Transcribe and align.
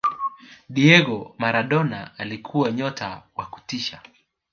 diego 0.69 1.35
maradona 1.37 2.19
alikuwa 2.19 2.71
nyota 2.71 3.23
wa 3.35 3.45
kutisha 3.45 4.01